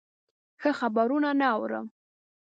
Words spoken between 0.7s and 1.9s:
خبرونه نه اورم.